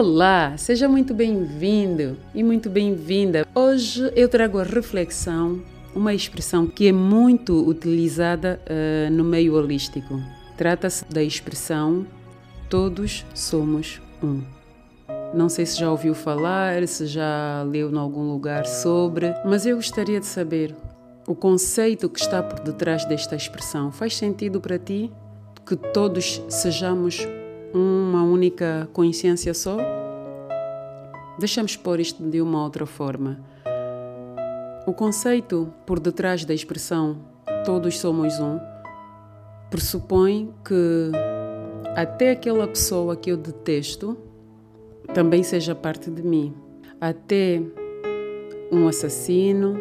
[0.00, 3.46] Olá, seja muito bem-vindo e muito bem-vinda.
[3.54, 5.60] Hoje eu trago a reflexão,
[5.94, 10.18] uma expressão que é muito utilizada uh, no meio holístico.
[10.56, 12.06] Trata-se da expressão
[12.70, 14.42] todos somos um.
[15.34, 19.76] Não sei se já ouviu falar, se já leu em algum lugar sobre, mas eu
[19.76, 20.74] gostaria de saber
[21.28, 23.92] o conceito que está por detrás desta expressão.
[23.92, 25.12] Faz sentido para ti
[25.66, 27.28] que todos sejamos
[27.72, 29.76] uma única consciência só?
[31.38, 33.40] Deixamos pôr isto de uma outra forma.
[34.86, 37.18] O conceito por detrás da expressão
[37.64, 38.58] todos somos um
[39.70, 41.12] pressupõe que
[41.94, 44.16] até aquela pessoa que eu detesto
[45.14, 46.54] também seja parte de mim.
[47.00, 47.62] Até
[48.70, 49.80] um assassino,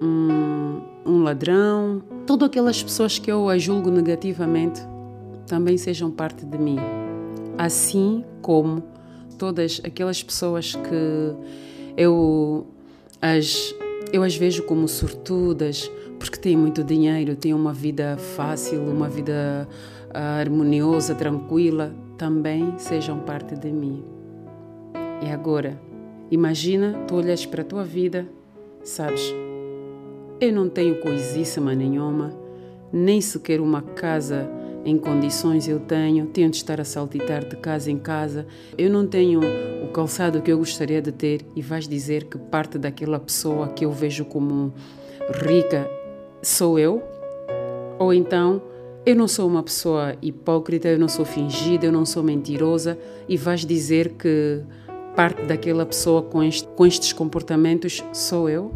[0.00, 4.80] um, um ladrão, todas aquelas pessoas que eu a julgo negativamente
[5.46, 7.01] também sejam parte de mim.
[7.58, 8.82] Assim como
[9.38, 11.36] todas aquelas pessoas que
[11.96, 12.66] eu
[13.20, 13.74] as,
[14.12, 19.68] eu as vejo como sortudas, porque têm muito dinheiro, têm uma vida fácil, uma vida
[20.12, 24.04] harmoniosa, tranquila, também sejam parte de mim.
[25.24, 25.80] E agora,
[26.30, 28.26] imagina, tu olhas para a tua vida,
[28.82, 29.32] sabes,
[30.40, 32.32] eu não tenho coisíssima nenhuma,
[32.92, 34.50] nem sequer uma casa
[34.84, 39.06] em condições eu tenho, tenho de estar a saltitar de casa em casa, eu não
[39.06, 39.40] tenho
[39.84, 43.84] o calçado que eu gostaria de ter e vais dizer que parte daquela pessoa que
[43.84, 44.72] eu vejo como
[45.46, 45.88] rica
[46.42, 47.02] sou eu?
[47.98, 48.62] Ou então
[49.04, 53.36] eu não sou uma pessoa hipócrita, eu não sou fingida, eu não sou mentirosa e
[53.36, 54.62] vais dizer que
[55.16, 58.72] parte daquela pessoa com, este, com estes comportamentos sou eu?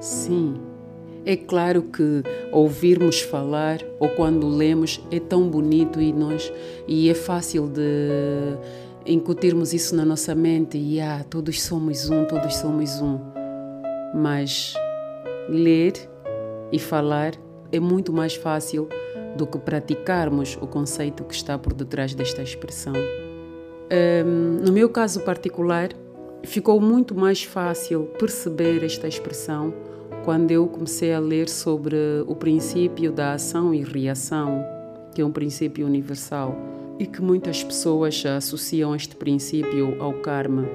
[0.00, 0.69] Sim.
[1.24, 6.50] É claro que ouvirmos falar ou quando lemos é tão bonito e nós
[6.88, 8.56] e é fácil de
[9.04, 13.18] incutirmos isso na nossa mente e ah, todos somos um, todos somos um.
[14.14, 14.74] Mas
[15.48, 15.92] ler
[16.72, 17.32] e falar
[17.70, 18.88] é muito mais fácil
[19.36, 22.94] do que praticarmos o conceito que está por detrás desta expressão.
[22.94, 25.90] Um, no meu caso particular,
[26.42, 29.74] ficou muito mais fácil perceber esta expressão
[30.24, 34.64] quando eu comecei a ler sobre o princípio da ação e reação,
[35.14, 36.56] que é um princípio universal
[36.98, 40.68] e que muitas pessoas associam este princípio ao karma,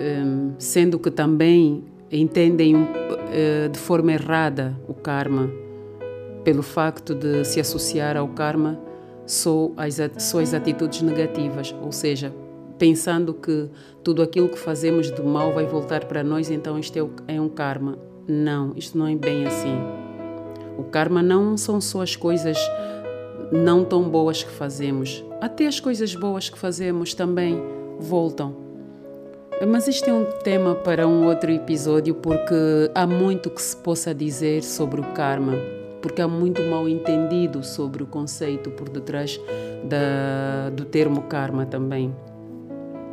[0.00, 5.50] um, sendo que também entendem uh, de forma errada o karma
[6.44, 8.78] pelo facto de se associar ao karma
[9.26, 12.32] só as, só as atitudes negativas, ou seja,
[12.78, 13.68] pensando que
[14.02, 16.96] tudo aquilo que fazemos de mal vai voltar para nós, então isto
[17.28, 18.11] é, é um karma.
[18.26, 19.76] Não, isto não é bem assim.
[20.78, 22.56] O karma não são só as coisas
[23.50, 27.60] não tão boas que fazemos, até as coisas boas que fazemos também
[27.98, 28.56] voltam.
[29.68, 32.54] Mas isto é um tema para um outro episódio, porque
[32.94, 35.52] há muito que se possa dizer sobre o karma
[36.02, 39.40] porque há muito mal entendido sobre o conceito por detrás
[39.84, 42.14] da, do termo karma também.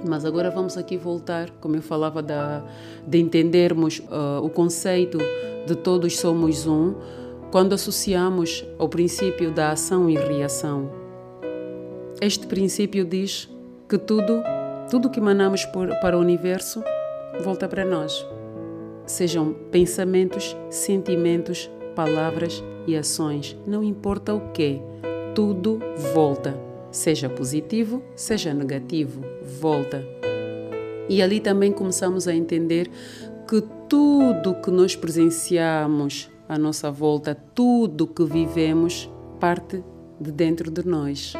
[0.08, 2.64] Mas agora vamos aqui voltar, como eu falava, da,
[3.06, 5.18] de entendermos uh, o conceito
[5.66, 6.96] de todos somos um,
[7.52, 10.90] quando associamos ao princípio da ação e reação.
[12.22, 13.50] Este princípio diz
[13.88, 14.42] que tudo,
[14.90, 16.84] tudo que emanamos por, para o universo
[17.44, 18.26] volta para nós.
[19.06, 24.80] Sejam pensamentos, sentimentos, palavras e ações, não importa o que,
[25.34, 25.80] tudo
[26.14, 29.22] volta, seja positivo, seja negativo,
[29.60, 30.04] volta.
[31.08, 32.90] E ali também começamos a entender
[33.48, 39.10] que tudo que nós presenciamos à nossa volta, tudo que vivemos,
[39.40, 39.84] parte
[40.20, 41.34] de dentro de nós.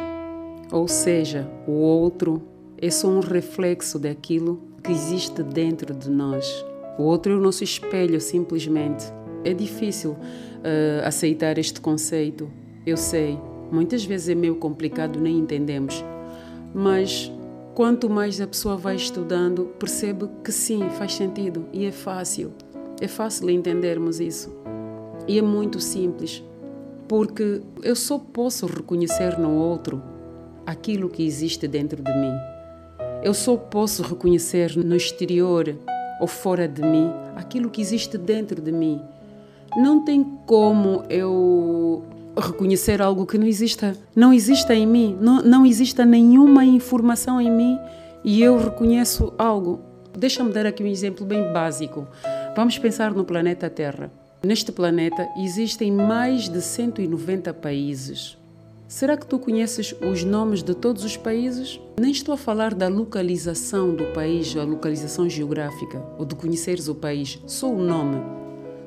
[0.72, 2.42] Ou seja, o outro
[2.78, 6.64] é só um reflexo daquilo que existe dentro de nós.
[6.98, 9.04] O outro é o nosso espelho, simplesmente.
[9.44, 12.50] É difícil uh, aceitar este conceito.
[12.86, 13.38] Eu sei,
[13.70, 16.04] muitas vezes é meio complicado, nem entendemos.
[16.74, 17.30] Mas
[17.74, 22.52] quanto mais a pessoa vai estudando, percebe que sim, faz sentido e é fácil.
[23.00, 24.54] É fácil entendermos isso.
[25.26, 26.42] E é muito simples,
[27.08, 30.02] porque eu só posso reconhecer no outro
[30.66, 32.32] aquilo que existe dentro de mim.
[33.22, 35.76] Eu só posso reconhecer no exterior
[36.20, 39.00] ou fora de mim aquilo que existe dentro de mim
[39.76, 42.02] não tem como eu
[42.40, 47.50] reconhecer algo que não exista, não exista em mim, não, não exista nenhuma informação em
[47.50, 47.78] mim
[48.24, 49.80] e eu reconheço algo.
[50.16, 52.06] Deixa-me dar aqui um exemplo bem básico.
[52.56, 54.10] Vamos pensar no planeta Terra.
[54.42, 58.38] Neste planeta existem mais de 190 países.
[58.88, 61.80] Será que tu conheces os nomes de todos os países?
[61.96, 66.94] Nem estou a falar da localização do país, a localização geográfica, ou de conheceres o
[66.94, 68.20] país, só o nome.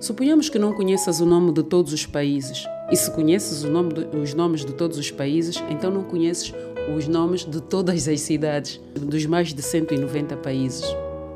[0.02, 2.66] Suponhamos que não conheças o nome de todos os países.
[2.92, 6.54] E se conheces nome de, os nomes de todos os países, então não conheces
[6.96, 10.86] os nomes de todas as cidades, dos mais de 190 países.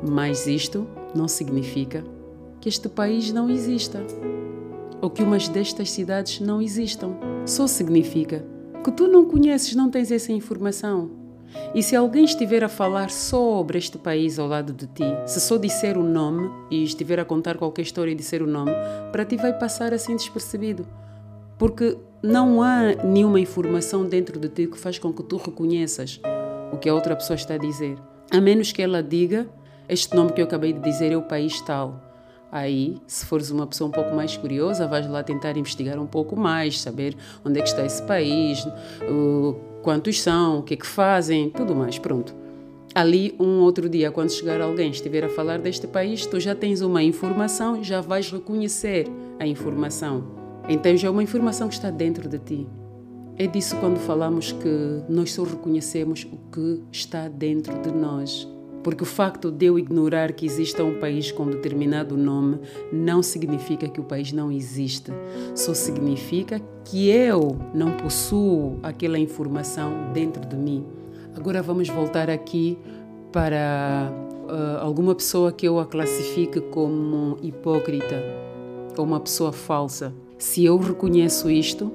[0.06, 2.04] Mas isto não significa
[2.60, 4.04] que este país não exista
[5.00, 7.16] ou que umas destas cidades não existam.
[7.46, 8.44] Só significa
[8.84, 11.10] que tu não conheces, não tens essa informação.
[11.74, 15.56] E se alguém estiver a falar sobre este país ao lado de ti, se só
[15.56, 18.72] disser o nome e estiver a contar qualquer história e disser o nome,
[19.10, 20.86] para ti vai passar assim despercebido.
[21.58, 26.20] Porque não há nenhuma informação dentro de ti que faz com que tu reconheças
[26.72, 27.98] o que a outra pessoa está a dizer.
[28.30, 29.48] A menos que ela diga
[29.88, 32.04] este nome que eu acabei de dizer é o país tal.
[32.50, 36.34] Aí, se fores uma pessoa um pouco mais curiosa, vais lá tentar investigar um pouco
[36.34, 38.66] mais, saber onde é que está esse país,
[39.82, 41.98] quantos são, o que é que fazem, tudo mais.
[41.98, 42.34] Pronto.
[42.94, 46.80] Ali, um outro dia, quando chegar alguém estiver a falar deste país, tu já tens
[46.80, 49.06] uma informação, já vais reconhecer
[49.38, 50.37] a informação.
[50.68, 52.68] Então já é uma informação que está dentro de ti.
[53.36, 58.46] É disso quando falamos que nós só reconhecemos o que está dentro de nós.
[58.82, 62.58] Porque o facto de eu ignorar que exista um país com determinado nome
[62.92, 65.10] não significa que o país não existe.
[65.54, 70.84] Só significa que eu não possuo aquela informação dentro de mim.
[71.34, 72.78] Agora vamos voltar aqui
[73.32, 74.12] para
[74.48, 78.22] uh, alguma pessoa que eu a classifique como hipócrita
[78.96, 80.12] ou uma pessoa falsa.
[80.38, 81.90] Se eu reconheço isto,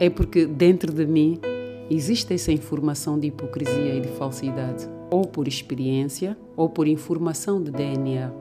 [0.00, 1.38] é porque dentro de mim
[1.90, 7.70] existe essa informação de hipocrisia e de falsidade ou por experiência ou por informação de
[7.70, 8.32] DNA.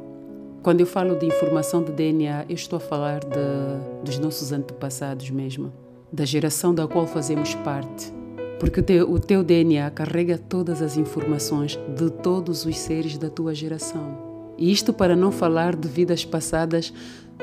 [0.63, 5.29] Quando eu falo de informação de DNA, eu estou a falar de, dos nossos antepassados
[5.29, 5.73] mesmo,
[6.11, 8.13] da geração da qual fazemos parte.
[8.61, 13.29] Porque o teu, o teu DNA carrega todas as informações de todos os seres da
[13.29, 14.25] tua geração.
[14.57, 16.91] E isto para não falar de vidas passadas,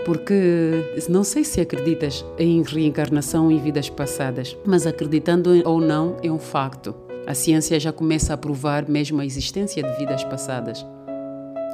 [0.05, 6.31] porque não sei se acreditas em reencarnação em vidas passadas, mas acreditando ou não é
[6.31, 6.95] um facto.
[7.27, 10.85] A ciência já começa a provar mesmo a existência de vidas passadas.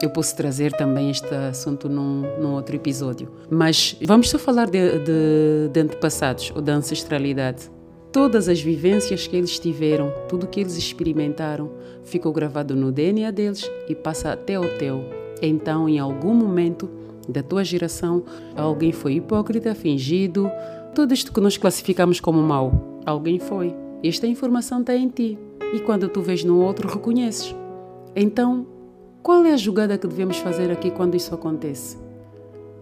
[0.01, 3.29] Eu posso trazer também este assunto num, num outro episódio.
[3.51, 7.71] Mas vamos só falar de, de, de antepassados ou da ancestralidade.
[8.13, 11.71] Todas as vivências que eles tiveram, tudo que eles experimentaram,
[12.03, 15.05] ficou gravado no DNA deles e passa até o teu.
[15.43, 16.89] Então, em algum momento
[17.31, 18.25] da tua geração,
[18.57, 20.51] alguém foi hipócrita, fingido,
[20.95, 23.01] tudo isto que nós classificamos como mal.
[23.07, 23.75] Alguém foi.
[24.03, 25.39] Esta informação está em ti
[25.73, 27.55] e quando tu vês no outro, reconheces.
[28.15, 28.67] Então,
[29.23, 31.99] qual é a jogada que devemos fazer aqui quando isso acontece?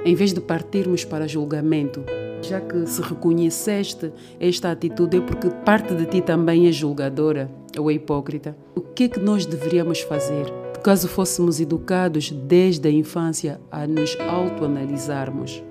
[0.05, 2.05] Em vez de partirmos para julgamento,
[2.41, 7.91] já que se reconheceste esta atitude é porque parte de ti também é julgadora ou
[7.91, 8.56] é hipócrita.
[8.75, 10.47] O que é que nós deveríamos fazer?
[10.88, 15.62] Caso fôssemos educados desde a infância a nos autoanalisarmos,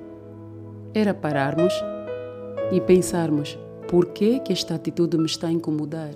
[0.94, 1.74] era pararmos
[2.72, 3.58] e pensarmos:
[3.88, 6.12] por que, que esta atitude me está a incomodar?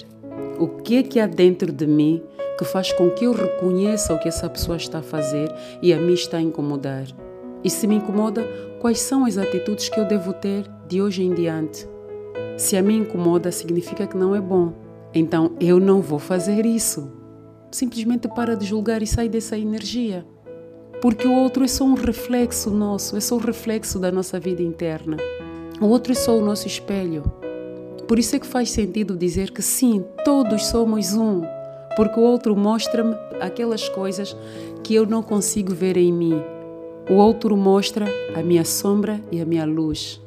[0.59, 2.21] O que é que há dentro de mim
[2.59, 5.97] que faz com que eu reconheça o que essa pessoa está a fazer e a
[5.97, 7.07] mim está a incomodar?
[7.63, 8.47] E se me incomoda,
[8.79, 11.89] quais são as atitudes que eu devo ter de hoje em diante?
[12.55, 14.73] Se a mim incomoda, significa que não é bom.
[15.11, 17.19] Então eu não vou fazer isso.
[17.71, 20.25] Simplesmente para de julgar e sai dessa energia.
[21.01, 24.61] Porque o outro é só um reflexo nosso, é só um reflexo da nossa vida
[24.61, 25.17] interna.
[25.79, 27.23] O outro é só o nosso espelho.
[28.07, 31.41] Por isso é que faz sentido dizer que sim, todos somos um,
[31.95, 34.35] porque o outro mostra-me aquelas coisas
[34.83, 36.39] que eu não consigo ver em mim.
[37.09, 40.21] O outro mostra a minha sombra e a minha luz.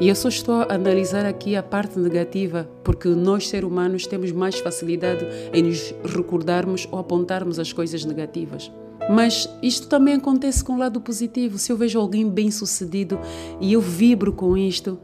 [0.00, 4.32] E eu só estou a analisar aqui a parte negativa, porque nós, seres humanos, temos
[4.32, 8.70] mais facilidade em nos recordarmos ou apontarmos as coisas negativas.
[9.10, 11.58] Mas isto também acontece com o lado positivo.
[11.58, 13.18] Se eu vejo alguém bem sucedido
[13.60, 14.98] e eu vibro com isto,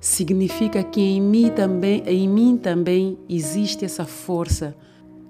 [0.00, 4.74] significa que em mim também, em mim também existe essa força.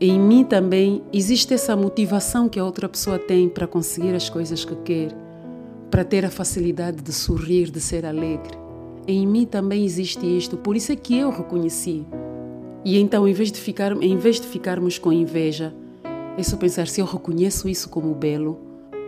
[0.00, 4.64] Em mim também existe essa motivação que a outra pessoa tem para conseguir as coisas
[4.64, 5.16] que quer,
[5.90, 8.65] para ter a facilidade de sorrir, de ser alegre.
[9.06, 12.06] Em mim também existe isto, por isso é que eu reconheci.
[12.84, 15.74] E então, em vez de, ficar, em vez de ficarmos com inveja,
[16.36, 18.60] é só pensar se eu reconheço isso como belo,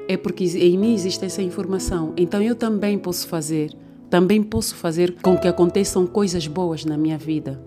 [0.08, 3.76] é porque em mim existe essa informação, então eu também posso fazer
[4.10, 7.60] também posso fazer com que aconteçam coisas boas na minha vida.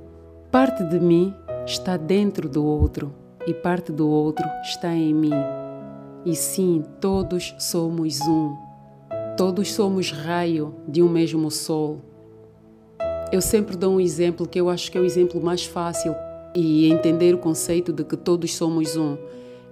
[0.52, 1.34] Parte de mim
[1.68, 3.14] está dentro do outro
[3.46, 5.34] e parte do outro está em mim.
[6.26, 8.56] E sim, todos somos um.
[9.38, 12.00] Todos somos raio de um mesmo sol.
[13.32, 16.14] Eu sempre dou um exemplo que eu acho que é o exemplo mais fácil
[16.54, 19.16] e entender o conceito de que todos somos um.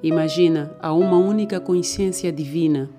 [0.02, 2.90] Imagina, há uma única consciência divina.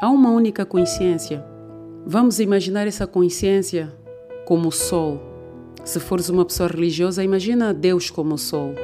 [0.00, 1.44] Há uma única consciência.
[2.06, 3.92] Vamos imaginar essa consciência
[4.46, 5.20] como o sol.
[5.84, 8.74] Se fores uma pessoa religiosa, imagina Deus como o sol.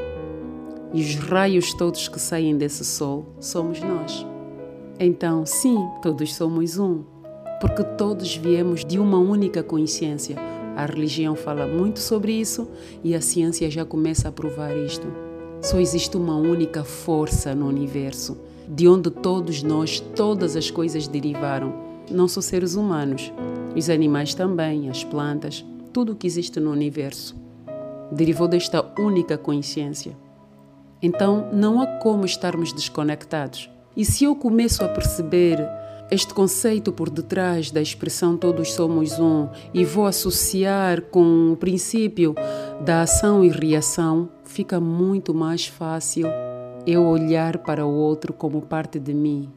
[0.92, 4.26] E os raios todos que saem desse sol somos nós.
[5.00, 7.02] Então, sim, todos somos um,
[7.62, 10.55] porque todos viemos de uma única consciência.
[10.76, 12.68] A religião fala muito sobre isso
[13.02, 15.06] e a ciência já começa a provar isto.
[15.62, 18.37] Só existe uma única força no universo,
[18.68, 21.75] de onde todos nós, todas as coisas derivaram.
[22.11, 23.33] Não só seres humanos,
[23.75, 27.35] os animais também, as plantas, tudo o que existe no universo
[28.11, 30.16] derivou desta única consciência.
[31.02, 33.71] Então não há como estarmos desconectados.
[33.97, 35.59] E se eu começo a perceber
[36.08, 42.32] este conceito por detrás da expressão todos somos um e vou associar com o princípio
[42.80, 46.28] da ação e reação, fica muito mais fácil
[46.86, 49.50] eu olhar para o outro como parte de mim.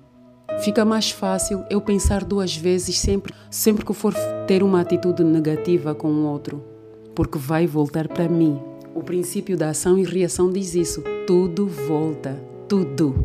[0.61, 4.15] Fica mais fácil eu pensar duas vezes sempre, sempre que for
[4.47, 6.65] ter uma atitude negativa com o outro,
[7.13, 8.59] porque vai voltar para mim.
[8.95, 13.23] O princípio da ação e reação diz isso: tudo volta, tudo.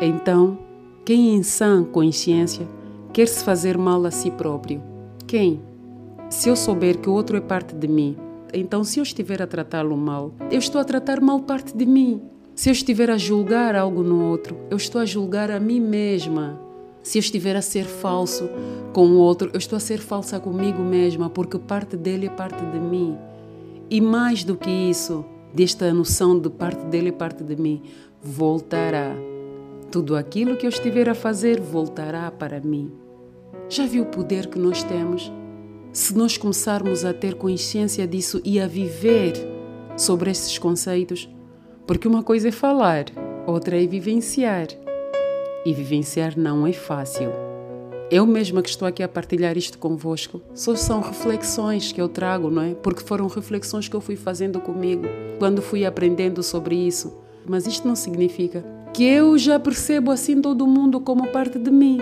[0.00, 0.65] Então,
[1.06, 2.66] quem em sã consciência
[3.12, 4.82] quer se fazer mal a si próprio?
[5.24, 5.60] Quem?
[6.28, 8.16] Se eu souber que o outro é parte de mim,
[8.52, 12.20] então se eu estiver a tratá-lo mal, eu estou a tratar mal parte de mim.
[12.56, 16.60] Se eu estiver a julgar algo no outro, eu estou a julgar a mim mesma.
[17.04, 18.50] Se eu estiver a ser falso
[18.92, 22.66] com o outro, eu estou a ser falsa comigo mesma, porque parte dele é parte
[22.66, 23.16] de mim.
[23.88, 27.80] E mais do que isso, desta noção de parte dele é parte de mim,
[28.20, 29.14] voltará.
[29.90, 32.90] Tudo aquilo que eu estiver a fazer voltará para mim.
[33.68, 35.32] Já viu o poder que nós temos?
[35.92, 39.34] Se nós começarmos a ter consciência disso e a viver
[39.96, 41.28] sobre esses conceitos,
[41.86, 43.06] porque uma coisa é falar,
[43.46, 44.66] outra é vivenciar.
[45.64, 47.30] E vivenciar não é fácil.
[48.10, 52.50] Eu mesma que estou aqui a partilhar isto convosco, só são reflexões que eu trago,
[52.50, 52.74] não é?
[52.74, 55.04] Porque foram reflexões que eu fui fazendo comigo
[55.38, 57.16] quando fui aprendendo sobre isso.
[57.48, 58.64] Mas isto não significa
[58.96, 61.98] que eu já percebo assim todo mundo como parte de mim.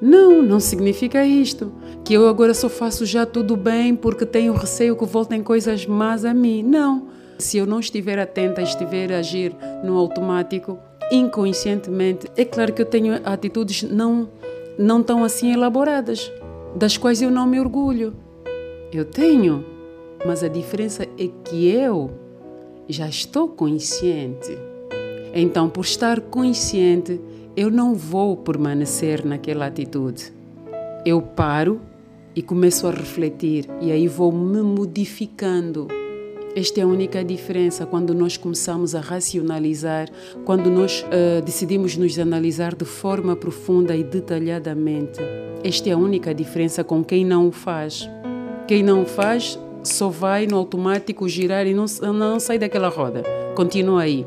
[0.00, 1.70] Não, não significa isto.
[2.02, 6.24] Que eu agora só faço já tudo bem porque tenho receio que voltem coisas más
[6.24, 6.62] a mim.
[6.62, 7.08] Não.
[7.38, 9.54] Se eu não estiver atenta, estiver a agir
[9.84, 10.78] no automático,
[11.12, 14.30] inconscientemente, é claro que eu tenho atitudes não,
[14.78, 16.32] não tão assim elaboradas,
[16.74, 18.14] das quais eu não me orgulho.
[18.90, 19.62] Eu tenho,
[20.24, 22.10] mas a diferença é que eu
[22.88, 24.56] já estou consciente.
[25.34, 27.20] Então, por estar consciente,
[27.56, 30.32] eu não vou permanecer naquela atitude.
[31.04, 31.80] Eu paro
[32.36, 35.88] e começo a refletir e aí vou me modificando.
[36.54, 40.08] Esta é a única diferença quando nós começamos a racionalizar,
[40.44, 45.18] quando nós uh, decidimos nos analisar de forma profunda e detalhadamente.
[45.64, 48.08] Esta é a única diferença com quem não o faz.
[48.68, 53.24] Quem não o faz só vai no automático girar e não, não sai daquela roda.
[53.56, 54.24] Continua aí.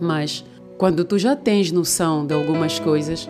[0.00, 0.44] Mas
[0.78, 3.28] quando tu já tens noção de algumas coisas,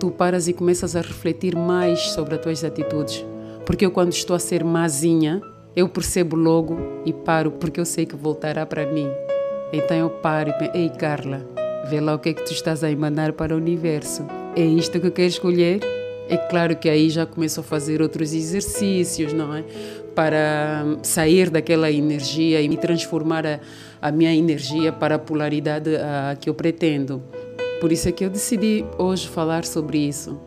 [0.00, 3.22] tu paras e começas a refletir mais sobre as tuas atitudes.
[3.66, 5.42] Porque eu, quando estou a ser mazinha,
[5.76, 9.08] eu percebo logo e paro, porque eu sei que voltará para mim.
[9.70, 11.46] Então eu paro e penso: Ei, Carla,
[11.90, 14.24] vê lá o que é que tu estás a emanar para o universo.
[14.56, 15.80] É isto que queres escolher?
[16.28, 19.64] É claro que aí já começo a fazer outros exercícios, não é?
[20.14, 23.60] Para sair daquela energia e me transformar a,
[24.02, 27.22] a minha energia para a polaridade a, que eu pretendo.
[27.80, 30.40] Por isso é que eu decidi hoje falar sobre isso.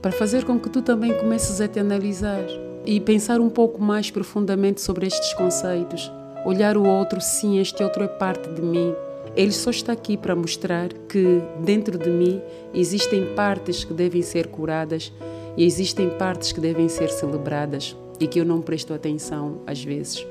[0.00, 2.42] Para fazer com que tu também comeces a te analisar
[2.86, 6.10] e pensar um pouco mais profundamente sobre estes conceitos.
[6.46, 8.94] Olhar o outro, sim, este outro é parte de mim
[9.36, 12.40] ele só está aqui para mostrar que dentro de mim
[12.74, 15.12] existem partes que devem ser curadas
[15.56, 20.26] e existem partes que devem ser celebradas e que eu não presto atenção às vezes.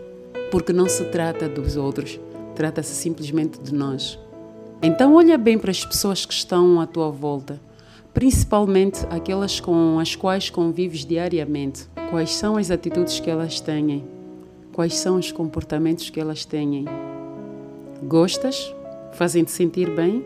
[0.52, 2.20] Porque não se trata dos outros,
[2.56, 4.20] trata-se simplesmente de nós.
[4.82, 7.60] Então, olha bem para as pessoas que estão à tua volta,
[8.14, 11.88] principalmente aquelas com as quais convives diariamente.
[12.10, 14.04] Quais são as atitudes que elas têm?
[14.74, 16.86] Quais são os comportamentos que elas têm?
[18.04, 18.74] Gostas?
[19.14, 20.24] Fazem-te sentir bem?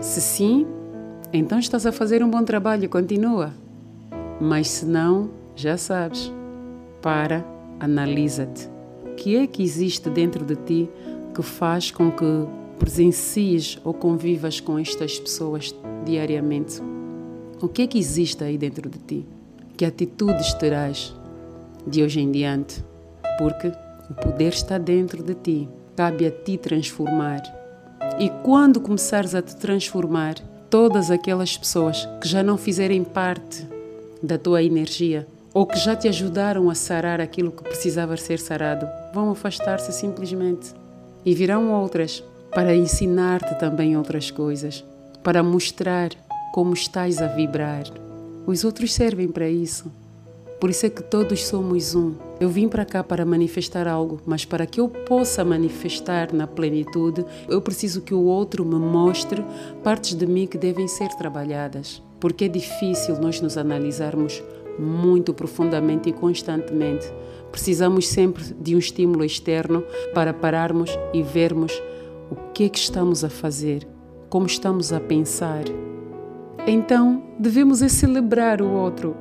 [0.00, 0.66] Se sim,
[1.32, 3.52] então estás a fazer um bom trabalho, continua.
[4.40, 6.32] Mas se não, já sabes.
[7.00, 7.44] Para,
[7.80, 8.68] analisa-te.
[9.04, 10.90] O que é que existe dentro de ti
[11.34, 12.46] que faz com que
[12.78, 16.82] presencies ou convivas com estas pessoas diariamente?
[17.60, 19.26] O que é que existe aí dentro de ti?
[19.76, 21.14] Que atitudes terás
[21.86, 22.84] de hoje em diante?
[23.36, 23.72] porque
[24.10, 25.68] o poder está dentro de ti.
[25.96, 27.42] Cabe a ti transformar.
[28.18, 30.36] E quando começares a te transformar,
[30.70, 33.66] todas aquelas pessoas que já não fizerem parte
[34.22, 38.86] da tua energia ou que já te ajudaram a sarar aquilo que precisava ser sarado,
[39.12, 40.72] vão afastar-se simplesmente.
[41.24, 44.82] E virão outras para ensinar-te também outras coisas,
[45.22, 46.10] para mostrar
[46.52, 47.84] como estás a vibrar.
[48.46, 49.92] Os outros servem para isso.
[50.58, 52.14] Por isso é que todos somos um.
[52.38, 57.24] Eu vim para cá para manifestar algo, mas para que eu possa manifestar na plenitude,
[57.48, 59.42] eu preciso que o outro me mostre
[59.82, 62.02] partes de mim que devem ser trabalhadas.
[62.20, 64.42] Porque é difícil nós nos analisarmos
[64.78, 67.10] muito profundamente e constantemente.
[67.50, 71.72] Precisamos sempre de um estímulo externo para pararmos e vermos
[72.30, 73.88] o que é que estamos a fazer,
[74.28, 75.64] como estamos a pensar.
[76.66, 79.16] Então, devemos é celebrar o outro,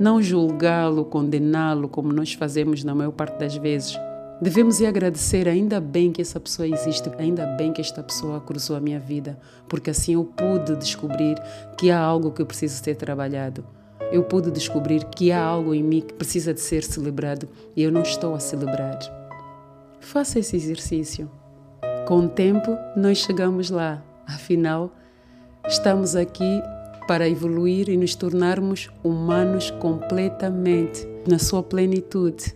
[0.00, 3.96] não julgá-lo, condená-lo como nós fazemos na maior parte das vezes.
[4.42, 8.74] Devemos ir agradecer, ainda bem que essa pessoa existe, ainda bem que esta pessoa cruzou
[8.74, 9.38] a minha vida,
[9.68, 11.36] porque assim eu pude descobrir
[11.76, 13.62] que há algo que precisa ser trabalhado
[14.10, 17.92] eu pude descobrir que há algo em mim que precisa de ser celebrado e eu
[17.92, 18.98] não estou a celebrar.
[20.00, 21.30] Faça esse exercício.
[22.06, 24.02] Com o tempo, nós chegamos lá.
[24.26, 24.90] Afinal,
[25.68, 26.60] estamos aqui
[27.10, 32.54] para evoluir e nos tornarmos humanos completamente, na sua plenitude.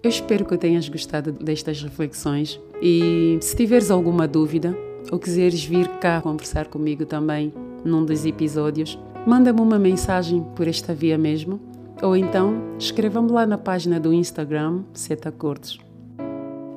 [0.00, 4.78] Eu espero que tenhas gostado destas reflexões e se tiveres alguma dúvida
[5.10, 7.52] ou quiseres vir cá conversar comigo também
[7.84, 11.58] num dos episódios, manda-me uma mensagem por esta via mesmo,
[12.00, 15.78] ou então escreva-me lá na página do Instagram Seta Cortes.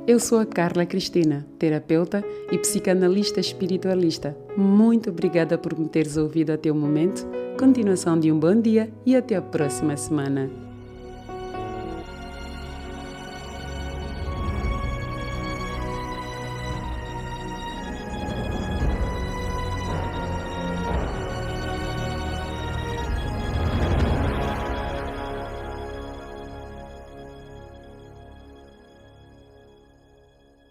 [0.08, 4.36] Eu sou a Carla Cristina, terapeuta e psicanalista espiritualista.
[4.56, 7.26] Muito obrigada por me teres ouvido até o momento.
[7.58, 10.73] Continuação de um bom dia e até a próxima semana.